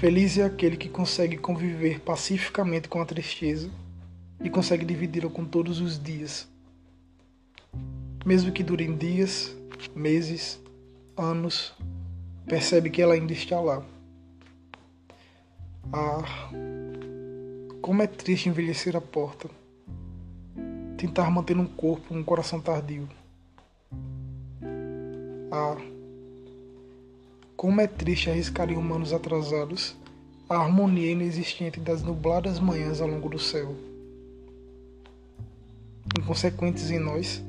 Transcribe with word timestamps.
Feliz 0.00 0.38
é 0.38 0.44
aquele 0.44 0.78
que 0.78 0.88
consegue 0.88 1.36
conviver 1.36 2.00
pacificamente 2.00 2.88
com 2.88 3.02
a 3.02 3.04
tristeza 3.04 3.70
e 4.42 4.48
consegue 4.48 4.82
dividi-la 4.82 5.28
com 5.28 5.44
todos 5.44 5.78
os 5.78 6.02
dias. 6.02 6.48
Mesmo 8.24 8.50
que 8.50 8.62
durem 8.62 8.96
dias, 8.96 9.54
meses, 9.94 10.58
anos, 11.14 11.74
percebe 12.46 12.88
que 12.88 13.02
ela 13.02 13.12
ainda 13.12 13.34
está 13.34 13.60
lá. 13.60 13.84
Ah, 15.92 16.48
como 17.82 18.02
é 18.02 18.06
triste 18.06 18.48
envelhecer 18.48 18.96
a 18.96 19.02
porta. 19.02 19.50
Tentar 20.96 21.30
manter 21.30 21.58
um 21.58 21.66
corpo, 21.66 22.14
um 22.14 22.24
coração 22.24 22.58
tardio. 22.58 23.06
Ah, 25.52 25.76
como 27.60 27.78
é 27.78 27.86
triste 27.86 28.30
arriscar 28.30 28.70
em 28.70 28.76
humanos 28.78 29.12
atrasados 29.12 29.94
a 30.48 30.56
harmonia 30.56 31.12
inexistente 31.12 31.78
das 31.78 32.02
nubladas 32.02 32.58
manhãs 32.58 33.02
ao 33.02 33.06
longo 33.06 33.28
do 33.28 33.38
céu. 33.38 33.76
Inconsequentes 36.18 36.90
em 36.90 36.98
nós, 36.98 37.44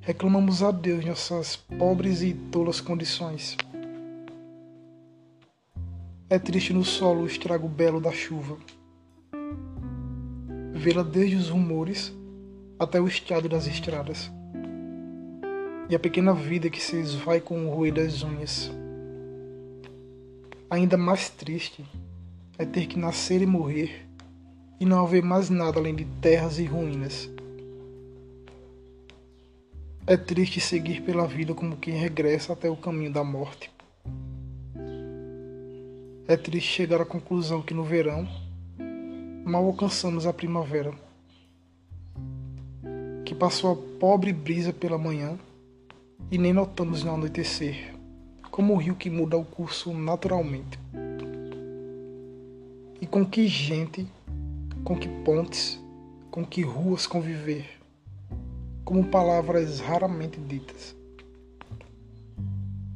reclamamos 0.00 0.62
a 0.62 0.70
Deus 0.70 1.04
nossas 1.04 1.54
pobres 1.54 2.22
e 2.22 2.32
tolas 2.32 2.80
condições. 2.80 3.58
É 6.30 6.38
triste 6.38 6.72
no 6.72 6.82
solo 6.82 7.24
o 7.24 7.26
estrago 7.26 7.68
belo 7.68 8.00
da 8.00 8.12
chuva. 8.12 8.56
Vê-la 10.72 11.02
desde 11.02 11.36
os 11.36 11.50
rumores 11.50 12.10
até 12.78 12.98
o 12.98 13.06
estado 13.06 13.50
das 13.50 13.66
estradas. 13.66 14.32
E 15.90 15.94
a 15.94 15.98
pequena 15.98 16.32
vida 16.32 16.70
que 16.70 16.80
se 16.80 16.96
esvai 16.96 17.38
com 17.38 17.66
o 17.66 17.74
ruído 17.74 17.96
das 17.96 18.22
unhas. 18.22 18.72
Ainda 20.70 20.96
mais 20.96 21.28
triste 21.28 21.84
é 22.56 22.64
ter 22.64 22.86
que 22.86 22.96
nascer 22.96 23.42
e 23.42 23.46
morrer 23.46 24.06
e 24.78 24.84
não 24.86 25.04
haver 25.04 25.20
mais 25.20 25.50
nada 25.50 25.80
além 25.80 25.96
de 25.96 26.04
terras 26.22 26.60
e 26.60 26.64
ruínas. 26.64 27.28
É 30.06 30.16
triste 30.16 30.60
seguir 30.60 31.02
pela 31.02 31.26
vida 31.26 31.54
como 31.54 31.76
quem 31.76 31.94
regressa 31.94 32.52
até 32.52 32.70
o 32.70 32.76
caminho 32.76 33.12
da 33.12 33.24
morte. 33.24 33.68
É 36.28 36.36
triste 36.36 36.68
chegar 36.72 37.00
à 37.00 37.04
conclusão 37.04 37.60
que 37.62 37.74
no 37.74 37.82
verão 37.82 38.28
mal 39.44 39.64
alcançamos 39.64 40.24
a 40.24 40.32
primavera, 40.32 40.94
que 43.24 43.34
passou 43.34 43.72
a 43.72 43.98
pobre 43.98 44.32
brisa 44.32 44.72
pela 44.72 44.96
manhã 44.96 45.36
e 46.30 46.38
nem 46.38 46.52
notamos 46.52 47.02
no 47.02 47.12
anoitecer 47.12 47.99
como 48.60 48.74
o 48.74 48.76
rio 48.76 48.94
que 48.94 49.08
muda 49.08 49.38
o 49.38 49.44
curso 49.44 49.90
naturalmente. 49.94 50.78
E 53.00 53.06
com 53.06 53.24
que 53.24 53.48
gente, 53.48 54.06
com 54.84 54.98
que 54.98 55.08
pontes, 55.24 55.80
com 56.30 56.44
que 56.44 56.60
ruas 56.60 57.06
conviver, 57.06 57.64
como 58.84 59.06
palavras 59.06 59.80
raramente 59.80 60.38
ditas. 60.38 60.94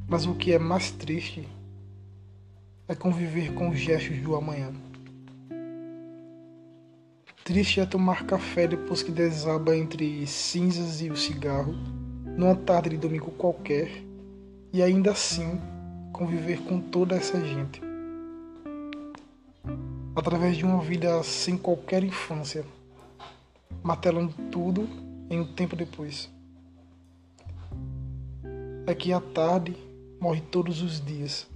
Mas 0.07 0.27
o 0.27 0.35
que 0.35 0.53
é 0.53 0.59
mais 0.59 0.91
triste 0.91 1.49
é 2.87 2.93
conviver 2.93 3.51
com 3.55 3.69
os 3.69 3.79
gestos 3.79 4.19
do 4.19 4.35
amanhã. 4.35 4.71
Triste 7.43 7.79
é 7.79 7.87
tomar 7.87 8.27
café 8.27 8.67
depois 8.67 9.01
que 9.01 9.11
desaba 9.11 9.75
entre 9.75 10.27
cinzas 10.27 11.01
e 11.01 11.09
o 11.09 11.17
cigarro, 11.17 11.73
numa 12.37 12.55
tarde 12.55 12.91
de 12.91 12.97
domingo 12.97 13.31
qualquer, 13.31 14.05
e 14.75 14.83
ainda 14.83 15.11
assim 15.11 15.57
conviver 16.11 16.61
com 16.63 16.81
toda 16.81 17.15
essa 17.15 17.39
gente. 17.39 17.79
Através 20.13 20.57
de 20.57 20.65
uma 20.65 20.81
vida 20.81 21.23
sem 21.23 21.57
qualquer 21.57 22.03
infância, 22.03 22.65
martelando 23.81 24.33
tudo 24.51 24.85
em 25.29 25.39
um 25.39 25.45
tempo 25.45 25.77
depois. 25.77 26.29
É 28.85 28.93
que 28.93 29.13
a 29.13 29.21
tarde 29.21 29.77
morre 30.19 30.41
todos 30.41 30.81
os 30.81 30.99
dias, 30.99 31.47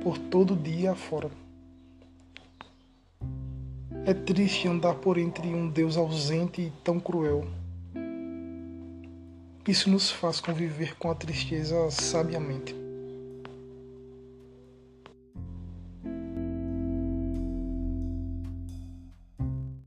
por 0.00 0.16
todo 0.16 0.54
dia 0.54 0.92
afora. 0.92 1.32
É 4.06 4.14
triste 4.14 4.68
andar 4.68 4.94
por 4.94 5.18
entre 5.18 5.48
um 5.48 5.68
Deus 5.68 5.96
ausente 5.96 6.62
e 6.62 6.72
tão 6.84 7.00
cruel. 7.00 7.44
Isso 9.66 9.88
nos 9.88 10.10
faz 10.10 10.40
conviver 10.40 10.94
com 10.96 11.10
a 11.10 11.14
tristeza 11.14 11.90
sabiamente. 11.90 12.83